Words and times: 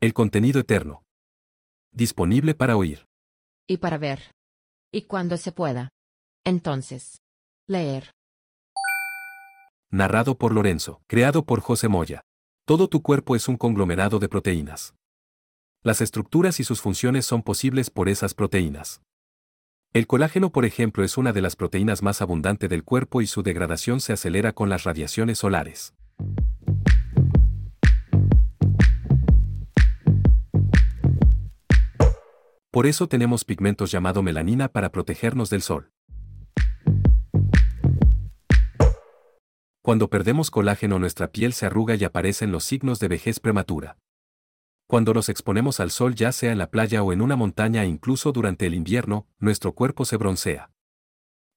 El 0.00 0.14
contenido 0.14 0.60
eterno. 0.60 1.02
Disponible 1.92 2.54
para 2.54 2.76
oír. 2.76 3.06
Y 3.66 3.78
para 3.78 3.98
ver. 3.98 4.30
Y 4.92 5.02
cuando 5.02 5.36
se 5.36 5.50
pueda. 5.50 5.88
Entonces. 6.44 7.20
Leer. 7.66 8.12
Narrado 9.90 10.38
por 10.38 10.54
Lorenzo. 10.54 11.02
Creado 11.08 11.44
por 11.44 11.58
José 11.58 11.88
Moya. 11.88 12.20
Todo 12.64 12.86
tu 12.86 13.02
cuerpo 13.02 13.34
es 13.34 13.48
un 13.48 13.56
conglomerado 13.56 14.20
de 14.20 14.28
proteínas. 14.28 14.94
Las 15.82 16.00
estructuras 16.00 16.60
y 16.60 16.64
sus 16.64 16.80
funciones 16.80 17.26
son 17.26 17.42
posibles 17.42 17.90
por 17.90 18.08
esas 18.08 18.34
proteínas. 18.34 19.02
El 19.92 20.06
colágeno, 20.06 20.52
por 20.52 20.64
ejemplo, 20.64 21.02
es 21.02 21.18
una 21.18 21.32
de 21.32 21.42
las 21.42 21.56
proteínas 21.56 22.04
más 22.04 22.22
abundantes 22.22 22.70
del 22.70 22.84
cuerpo 22.84 23.20
y 23.20 23.26
su 23.26 23.42
degradación 23.42 24.00
se 24.00 24.12
acelera 24.12 24.52
con 24.52 24.68
las 24.68 24.84
radiaciones 24.84 25.38
solares. 25.38 25.92
Por 32.78 32.86
eso 32.86 33.08
tenemos 33.08 33.44
pigmentos 33.44 33.90
llamado 33.90 34.22
melanina 34.22 34.68
para 34.68 34.92
protegernos 34.92 35.50
del 35.50 35.62
sol. 35.62 35.90
Cuando 39.82 40.08
perdemos 40.08 40.52
colágeno 40.52 41.00
nuestra 41.00 41.32
piel 41.32 41.54
se 41.54 41.66
arruga 41.66 41.96
y 41.96 42.04
aparecen 42.04 42.52
los 42.52 42.62
signos 42.62 43.00
de 43.00 43.08
vejez 43.08 43.40
prematura. 43.40 43.98
Cuando 44.86 45.12
nos 45.12 45.28
exponemos 45.28 45.80
al 45.80 45.90
sol 45.90 46.14
ya 46.14 46.30
sea 46.30 46.52
en 46.52 46.58
la 46.58 46.70
playa 46.70 47.02
o 47.02 47.12
en 47.12 47.20
una 47.20 47.34
montaña 47.34 47.84
incluso 47.84 48.30
durante 48.30 48.68
el 48.68 48.74
invierno, 48.74 49.26
nuestro 49.40 49.72
cuerpo 49.72 50.04
se 50.04 50.16
broncea. 50.16 50.70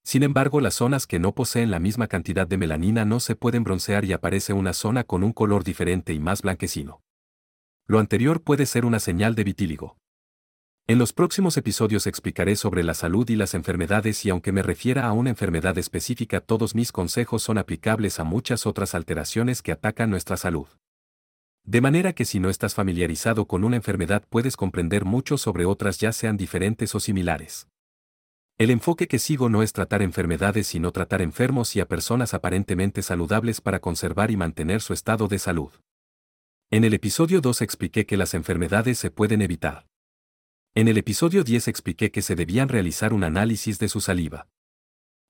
Sin 0.02 0.24
embargo, 0.24 0.60
las 0.60 0.74
zonas 0.74 1.06
que 1.06 1.20
no 1.20 1.36
poseen 1.36 1.70
la 1.70 1.78
misma 1.78 2.08
cantidad 2.08 2.48
de 2.48 2.58
melanina 2.58 3.04
no 3.04 3.20
se 3.20 3.36
pueden 3.36 3.62
broncear 3.62 4.04
y 4.04 4.12
aparece 4.12 4.54
una 4.54 4.72
zona 4.72 5.04
con 5.04 5.22
un 5.22 5.32
color 5.32 5.62
diferente 5.62 6.14
y 6.14 6.18
más 6.18 6.42
blanquecino. 6.42 7.00
Lo 7.86 8.00
anterior 8.00 8.42
puede 8.42 8.66
ser 8.66 8.84
una 8.84 8.98
señal 8.98 9.36
de 9.36 9.44
vitíligo. 9.44 10.01
En 10.88 10.98
los 10.98 11.12
próximos 11.12 11.56
episodios 11.56 12.08
explicaré 12.08 12.56
sobre 12.56 12.82
la 12.82 12.94
salud 12.94 13.28
y 13.30 13.36
las 13.36 13.54
enfermedades 13.54 14.24
y 14.26 14.30
aunque 14.30 14.50
me 14.50 14.62
refiera 14.62 15.06
a 15.06 15.12
una 15.12 15.30
enfermedad 15.30 15.78
específica 15.78 16.40
todos 16.40 16.74
mis 16.74 16.90
consejos 16.90 17.44
son 17.44 17.56
aplicables 17.56 18.18
a 18.18 18.24
muchas 18.24 18.66
otras 18.66 18.96
alteraciones 18.96 19.62
que 19.62 19.70
atacan 19.70 20.10
nuestra 20.10 20.36
salud. 20.36 20.66
De 21.64 21.80
manera 21.80 22.12
que 22.14 22.24
si 22.24 22.40
no 22.40 22.50
estás 22.50 22.74
familiarizado 22.74 23.46
con 23.46 23.62
una 23.62 23.76
enfermedad 23.76 24.24
puedes 24.28 24.56
comprender 24.56 25.04
mucho 25.04 25.38
sobre 25.38 25.66
otras 25.66 25.98
ya 25.98 26.10
sean 26.10 26.36
diferentes 26.36 26.96
o 26.96 27.00
similares. 27.00 27.68
El 28.58 28.70
enfoque 28.70 29.06
que 29.06 29.20
sigo 29.20 29.48
no 29.48 29.62
es 29.62 29.72
tratar 29.72 30.02
enfermedades 30.02 30.66
sino 30.66 30.90
tratar 30.90 31.22
enfermos 31.22 31.76
y 31.76 31.80
a 31.80 31.86
personas 31.86 32.34
aparentemente 32.34 33.02
saludables 33.02 33.60
para 33.60 33.78
conservar 33.78 34.32
y 34.32 34.36
mantener 34.36 34.80
su 34.80 34.92
estado 34.92 35.28
de 35.28 35.38
salud. 35.38 35.70
En 36.72 36.82
el 36.82 36.92
episodio 36.92 37.40
2 37.40 37.62
expliqué 37.62 38.04
que 38.04 38.16
las 38.16 38.34
enfermedades 38.34 38.98
se 38.98 39.12
pueden 39.12 39.42
evitar. 39.42 39.91
En 40.74 40.88
el 40.88 40.96
episodio 40.96 41.44
10 41.44 41.68
expliqué 41.68 42.10
que 42.10 42.22
se 42.22 42.34
debían 42.34 42.70
realizar 42.70 43.12
un 43.12 43.24
análisis 43.24 43.78
de 43.78 43.90
su 43.90 44.00
saliva. 44.00 44.48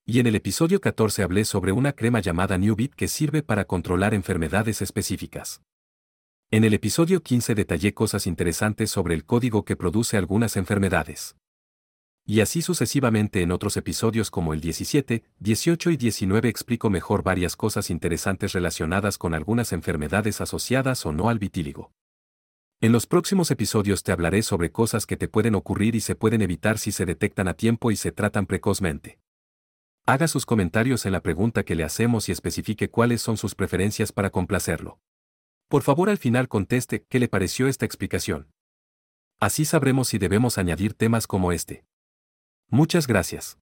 Y 0.06 0.20
en 0.20 0.28
el 0.28 0.36
episodio 0.36 0.80
14 0.80 1.24
hablé 1.24 1.44
sobre 1.44 1.72
una 1.72 1.94
crema 1.94 2.20
llamada 2.20 2.58
Newbit 2.58 2.94
que 2.94 3.08
sirve 3.08 3.42
para 3.42 3.64
controlar 3.64 4.14
enfermedades 4.14 4.82
específicas. 4.82 5.60
En 6.52 6.62
el 6.62 6.74
episodio 6.74 7.24
15 7.24 7.56
detallé 7.56 7.92
cosas 7.92 8.28
interesantes 8.28 8.92
sobre 8.92 9.16
el 9.16 9.24
código 9.24 9.64
que 9.64 9.74
produce 9.74 10.16
algunas 10.16 10.56
enfermedades. 10.56 11.34
Y 12.24 12.38
así 12.38 12.62
sucesivamente 12.62 13.42
en 13.42 13.50
otros 13.50 13.76
episodios 13.76 14.30
como 14.30 14.54
el 14.54 14.60
17, 14.60 15.24
18 15.40 15.90
y 15.90 15.96
19 15.96 16.48
explico 16.48 16.88
mejor 16.88 17.24
varias 17.24 17.56
cosas 17.56 17.90
interesantes 17.90 18.52
relacionadas 18.52 19.18
con 19.18 19.34
algunas 19.34 19.72
enfermedades 19.72 20.40
asociadas 20.40 21.04
o 21.04 21.10
no 21.10 21.28
al 21.28 21.40
vitíligo. 21.40 21.90
En 22.82 22.90
los 22.90 23.06
próximos 23.06 23.52
episodios 23.52 24.02
te 24.02 24.10
hablaré 24.10 24.42
sobre 24.42 24.72
cosas 24.72 25.06
que 25.06 25.16
te 25.16 25.28
pueden 25.28 25.54
ocurrir 25.54 25.94
y 25.94 26.00
se 26.00 26.16
pueden 26.16 26.42
evitar 26.42 26.78
si 26.78 26.90
se 26.90 27.06
detectan 27.06 27.46
a 27.46 27.54
tiempo 27.54 27.92
y 27.92 27.96
se 27.96 28.10
tratan 28.10 28.44
precozmente. 28.44 29.20
Haga 30.04 30.26
sus 30.26 30.44
comentarios 30.44 31.06
en 31.06 31.12
la 31.12 31.20
pregunta 31.20 31.62
que 31.62 31.76
le 31.76 31.84
hacemos 31.84 32.28
y 32.28 32.32
especifique 32.32 32.90
cuáles 32.90 33.22
son 33.22 33.36
sus 33.36 33.54
preferencias 33.54 34.10
para 34.10 34.30
complacerlo. 34.30 34.98
Por 35.68 35.82
favor 35.82 36.10
al 36.10 36.18
final 36.18 36.48
conteste 36.48 37.04
qué 37.08 37.20
le 37.20 37.28
pareció 37.28 37.68
esta 37.68 37.86
explicación. 37.86 38.48
Así 39.38 39.64
sabremos 39.64 40.08
si 40.08 40.18
debemos 40.18 40.58
añadir 40.58 40.94
temas 40.94 41.28
como 41.28 41.52
este. 41.52 41.84
Muchas 42.68 43.06
gracias. 43.06 43.61